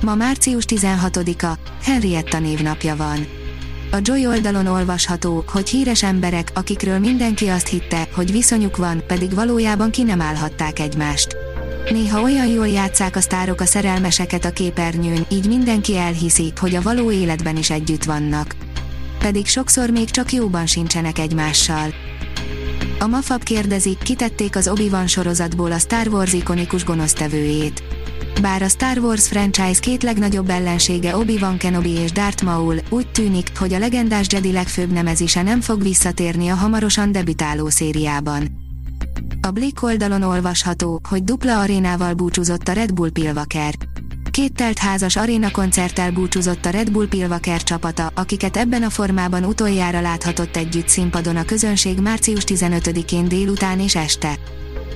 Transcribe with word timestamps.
Ma 0.00 0.14
március 0.14 0.64
16-a, 0.68 1.58
Henrietta 1.82 2.38
névnapja 2.38 2.96
van. 2.96 3.26
A 3.92 3.96
Joy 4.02 4.26
oldalon 4.26 4.66
olvasható, 4.66 5.44
hogy 5.46 5.68
híres 5.68 6.02
emberek, 6.02 6.50
akikről 6.54 6.98
mindenki 6.98 7.48
azt 7.48 7.68
hitte, 7.68 8.08
hogy 8.14 8.32
viszonyuk 8.32 8.76
van, 8.76 9.02
pedig 9.06 9.34
valójában 9.34 9.90
ki 9.90 10.02
nem 10.02 10.20
állhatták 10.20 10.78
egymást. 10.78 11.36
Néha 11.90 12.20
olyan 12.20 12.46
jól 12.46 12.68
játszák 12.68 13.16
a 13.16 13.20
sztárok 13.20 13.60
a 13.60 13.64
szerelmeseket 13.64 14.44
a 14.44 14.50
képernyőn, 14.50 15.26
így 15.28 15.48
mindenki 15.48 15.96
elhiszi, 15.96 16.52
hogy 16.60 16.74
a 16.74 16.82
való 16.82 17.10
életben 17.10 17.56
is 17.56 17.70
együtt 17.70 18.04
vannak. 18.04 18.54
Pedig 19.18 19.46
sokszor 19.46 19.90
még 19.90 20.10
csak 20.10 20.32
jóban 20.32 20.66
sincsenek 20.66 21.18
egymással. 21.18 21.94
A 22.98 23.06
Mafab 23.06 23.42
kérdezi, 23.42 23.96
kitették 24.02 24.56
az 24.56 24.68
Obi-Wan 24.68 25.06
sorozatból 25.06 25.72
a 25.72 25.78
Star 25.78 26.08
Wars 26.08 26.32
ikonikus 26.32 26.84
gonosztevőjét. 26.84 27.99
Bár 28.40 28.62
a 28.62 28.68
Star 28.68 28.98
Wars 28.98 29.28
franchise 29.28 29.80
két 29.80 30.02
legnagyobb 30.02 30.50
ellensége 30.50 31.16
Obi-Wan 31.16 31.58
Kenobi 31.58 31.90
és 31.90 32.12
Darth 32.12 32.44
Maul, 32.44 32.76
úgy 32.88 33.10
tűnik, 33.10 33.50
hogy 33.58 33.72
a 33.72 33.78
legendás 33.78 34.26
Jedi 34.30 34.52
legfőbb 34.52 34.92
nemezise 34.92 35.42
nem 35.42 35.60
fog 35.60 35.82
visszatérni 35.82 36.48
a 36.48 36.54
hamarosan 36.54 37.12
debütáló 37.12 37.68
szériában. 37.68 38.68
A 39.40 39.50
Blick 39.50 39.82
oldalon 39.82 40.22
olvasható, 40.22 41.00
hogy 41.08 41.24
dupla 41.24 41.60
arénával 41.60 42.14
búcsúzott 42.14 42.68
a 42.68 42.72
Red 42.72 42.92
Bull 42.92 43.10
Pilvaker. 43.10 43.74
Két 44.30 44.52
telt 44.52 44.78
házas 44.78 45.16
aréna 45.16 45.50
koncerttel 45.50 46.10
búcsúzott 46.10 46.66
a 46.66 46.70
Red 46.70 46.90
Bull 46.90 47.08
Pilvaker 47.08 47.62
csapata, 47.62 48.12
akiket 48.14 48.56
ebben 48.56 48.82
a 48.82 48.90
formában 48.90 49.44
utoljára 49.44 50.00
láthatott 50.00 50.56
együtt 50.56 50.88
színpadon 50.88 51.36
a 51.36 51.44
közönség 51.44 52.00
március 52.00 52.42
15-én 52.46 53.28
délután 53.28 53.80
és 53.80 53.96
este. 53.96 54.38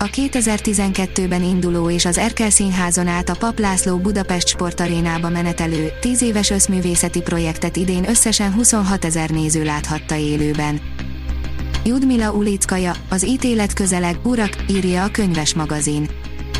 A 0.00 0.04
2012-ben 0.04 1.42
induló 1.42 1.90
és 1.90 2.04
az 2.04 2.18
Erkel 2.18 2.50
Színházon 2.50 3.06
át 3.06 3.28
a 3.28 3.36
Pap 3.38 3.58
László 3.58 3.96
Budapest 3.96 4.48
Sportarénába 4.48 5.28
menetelő, 5.28 5.88
10 6.00 6.22
éves 6.22 6.50
összművészeti 6.50 7.20
projektet 7.20 7.76
idén 7.76 8.08
összesen 8.08 8.52
26 8.52 9.04
ezer 9.04 9.30
néző 9.30 9.64
láthatta 9.64 10.16
élőben. 10.16 10.80
Judmila 11.84 12.32
Ulickaja, 12.32 12.92
az 13.08 13.26
ítélet 13.26 13.72
közeleg, 13.72 14.16
urak, 14.22 14.56
írja 14.70 15.04
a 15.04 15.10
könyves 15.10 15.54
magazin. 15.54 16.08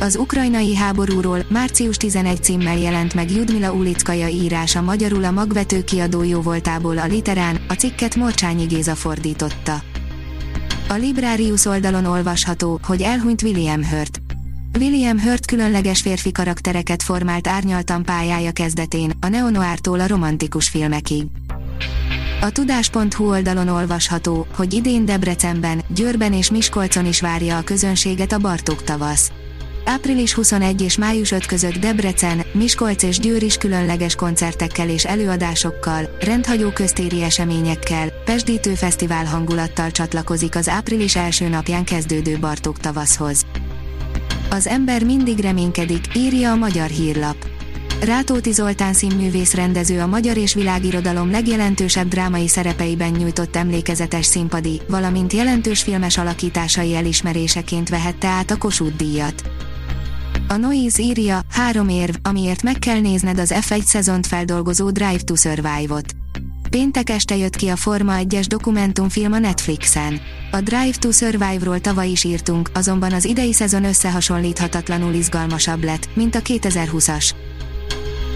Az 0.00 0.16
ukrajnai 0.16 0.76
háborúról 0.76 1.44
március 1.48 1.96
11 1.96 2.42
címmel 2.42 2.78
jelent 2.78 3.14
meg 3.14 3.30
Judmila 3.30 3.72
Ulickaja 3.72 4.28
írása 4.28 4.82
magyarul 4.82 5.24
a 5.24 5.30
magvető 5.30 5.84
kiadó 5.84 6.22
jóvoltából 6.22 6.98
a 6.98 7.06
literán, 7.06 7.64
a 7.68 7.72
cikket 7.72 8.14
Morcsányi 8.14 8.64
Géza 8.64 8.94
fordította. 8.94 9.93
A 10.88 10.94
Librarius 10.94 11.64
oldalon 11.64 12.04
olvasható, 12.04 12.80
hogy 12.82 13.02
elhunyt 13.02 13.42
William 13.42 13.84
Hurt. 13.84 14.20
William 14.78 15.20
Hurt 15.20 15.46
különleges 15.46 16.00
férfi 16.00 16.32
karaktereket 16.32 17.02
formált 17.02 17.46
árnyaltan 17.46 18.02
pályája 18.02 18.52
kezdetén, 18.52 19.12
a 19.20 19.28
neonoártól 19.28 20.00
a 20.00 20.06
romantikus 20.06 20.68
filmekig. 20.68 21.24
A 22.40 22.50
tudás.hu 22.50 23.28
oldalon 23.28 23.68
olvasható, 23.68 24.46
hogy 24.56 24.72
idén 24.72 25.04
Debrecenben, 25.04 25.82
Győrben 25.88 26.32
és 26.32 26.50
Miskolcon 26.50 27.06
is 27.06 27.20
várja 27.20 27.56
a 27.56 27.62
közönséget 27.62 28.32
a 28.32 28.38
Bartók 28.38 28.82
tavasz. 28.82 29.32
Április 29.84 30.32
21 30.32 30.82
és 30.82 30.96
május 30.96 31.30
5 31.30 31.46
között 31.46 31.74
Debrecen, 31.74 32.42
Miskolc 32.52 33.02
és 33.02 33.18
Győr 33.18 33.42
is 33.42 33.56
különleges 33.56 34.14
koncertekkel 34.14 34.88
és 34.88 35.04
előadásokkal, 35.04 36.16
rendhagyó 36.20 36.70
köztéri 36.70 37.22
eseményekkel, 37.22 38.08
Pesdítő 38.24 38.74
fesztivál 38.74 39.24
hangulattal 39.24 39.90
csatlakozik 39.90 40.56
az 40.56 40.68
április 40.68 41.16
első 41.16 41.48
napján 41.48 41.84
kezdődő 41.84 42.38
Bartók 42.38 42.78
tavaszhoz. 42.78 43.46
Az 44.50 44.66
ember 44.66 45.04
mindig 45.04 45.38
reménykedik, 45.38 46.16
írja 46.16 46.50
a 46.50 46.56
magyar 46.56 46.88
hírlap. 46.88 47.36
Rátóti 48.00 48.52
Zoltán 48.52 48.92
színművész 48.92 49.54
rendező 49.54 50.00
a 50.00 50.06
magyar 50.06 50.36
és 50.36 50.54
világirodalom 50.54 51.30
legjelentősebb 51.30 52.08
drámai 52.08 52.48
szerepeiben 52.48 53.10
nyújtott 53.10 53.56
emlékezetes 53.56 54.26
színpadi, 54.26 54.80
valamint 54.88 55.32
jelentős 55.32 55.82
filmes 55.82 56.18
alakításai 56.18 56.94
elismeréseként 56.94 57.88
vehette 57.88 58.28
át 58.28 58.50
a 58.50 58.56
Kossuth 58.56 58.96
díjat. 58.96 59.53
A 60.54 60.56
Noise 60.56 61.02
írja, 61.02 61.40
három 61.50 61.88
érv, 61.88 62.14
amiért 62.22 62.62
meg 62.62 62.78
kell 62.78 63.00
nézned 63.00 63.38
az 63.38 63.54
F1 63.54 63.82
szezont 63.82 64.26
feldolgozó 64.26 64.90
Drive 64.90 65.20
to 65.24 65.34
Survive-ot. 65.34 66.14
Péntek 66.70 67.10
este 67.10 67.36
jött 67.36 67.56
ki 67.56 67.68
a 67.68 67.76
Forma 67.76 68.14
1-es 68.20 68.44
dokumentumfilm 68.48 69.32
a 69.32 69.38
Netflixen. 69.38 70.20
A 70.50 70.60
Drive 70.60 70.94
to 70.98 71.10
Survive-ról 71.10 71.80
tavaly 71.80 72.08
is 72.08 72.24
írtunk, 72.24 72.70
azonban 72.74 73.12
az 73.12 73.24
idei 73.24 73.52
szezon 73.52 73.84
összehasonlíthatatlanul 73.84 75.12
izgalmasabb 75.12 75.84
lett, 75.84 76.08
mint 76.14 76.34
a 76.34 76.40
2020-as. 76.40 77.30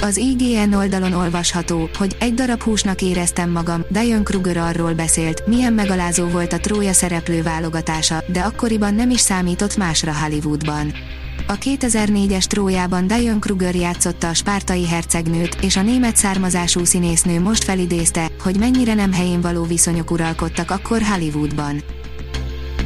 Az 0.00 0.16
IGN 0.16 0.72
oldalon 0.72 1.12
olvasható, 1.12 1.88
hogy 1.98 2.16
egy 2.20 2.34
darab 2.34 2.62
húsnak 2.62 3.02
éreztem 3.02 3.50
magam, 3.50 3.84
Diane 3.88 4.22
Kruger 4.22 4.56
arról 4.56 4.94
beszélt, 4.94 5.46
milyen 5.46 5.72
megalázó 5.72 6.26
volt 6.26 6.52
a 6.52 6.58
trója 6.58 6.92
szereplő 6.92 7.42
válogatása, 7.42 8.24
de 8.32 8.40
akkoriban 8.40 8.94
nem 8.94 9.10
is 9.10 9.20
számított 9.20 9.76
másra 9.76 10.14
Hollywoodban. 10.14 10.92
A 11.50 11.58
2004-es 11.58 12.44
trójában 12.44 13.06
Diane 13.06 13.38
Kruger 13.38 13.74
játszotta 13.74 14.28
a 14.28 14.34
spártai 14.34 14.86
hercegnőt, 14.86 15.56
és 15.60 15.76
a 15.76 15.82
német 15.82 16.16
származású 16.16 16.84
színésznő 16.84 17.40
most 17.40 17.64
felidézte, 17.64 18.30
hogy 18.42 18.58
mennyire 18.58 18.94
nem 18.94 19.12
helyén 19.12 19.40
való 19.40 19.64
viszonyok 19.64 20.10
uralkodtak 20.10 20.70
akkor 20.70 21.02
Hollywoodban. 21.02 21.82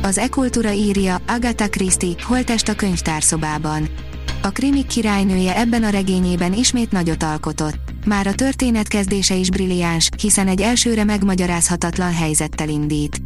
Az 0.02 0.18
e-kultúra 0.18 0.72
írja, 0.72 1.20
Agatha 1.26 1.68
Christie, 1.68 2.14
holtest 2.22 2.68
a 2.68 2.74
könyvtárszobában. 2.74 3.88
A 4.42 4.48
krimik 4.48 4.86
királynője 4.86 5.56
ebben 5.56 5.84
a 5.84 5.90
regényében 5.90 6.52
ismét 6.52 6.92
nagyot 6.92 7.22
alkotott. 7.22 7.78
Már 8.06 8.26
a 8.26 8.34
történet 8.34 8.88
kezdése 8.88 9.34
is 9.34 9.50
brilliáns, 9.50 10.08
hiszen 10.20 10.48
egy 10.48 10.60
elsőre 10.60 11.04
megmagyarázhatatlan 11.04 12.14
helyzettel 12.14 12.68
indít. 12.68 13.22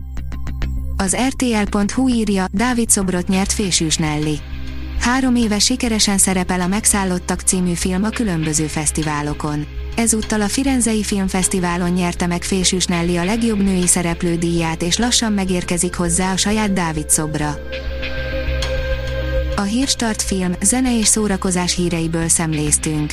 Az 0.96 1.16
RTL.hu 1.28 2.08
írja, 2.08 2.44
Dávid 2.52 2.90
szobrot 2.90 3.28
nyert 3.28 3.52
Fésűs 3.52 3.96
Nelly. 3.96 4.38
Három 5.00 5.34
éve 5.34 5.58
sikeresen 5.58 6.18
szerepel 6.18 6.60
a 6.60 6.66
Megszállottak 6.66 7.40
című 7.40 7.74
film 7.74 8.04
a 8.04 8.08
különböző 8.08 8.66
fesztiválokon. 8.66 9.66
Ezúttal 9.96 10.40
a 10.40 10.48
Firenzei 10.48 11.02
Filmfesztiválon 11.02 11.90
nyerte 11.90 12.26
meg 12.26 12.42
Fésűs 12.42 12.86
Nelly 12.86 13.16
a 13.16 13.24
legjobb 13.24 13.62
női 13.62 13.86
szereplő 13.86 14.36
díját 14.36 14.82
és 14.82 14.98
lassan 14.98 15.32
megérkezik 15.32 15.94
hozzá 15.94 16.32
a 16.32 16.36
saját 16.36 16.72
Dávid 16.72 17.10
szobra. 17.10 17.58
A 19.56 19.62
Hírstart 19.62 20.22
film, 20.22 20.52
zene 20.62 20.98
és 20.98 21.06
szórakozás 21.06 21.74
híreiből 21.74 22.28
szemléztünk. 22.28 23.12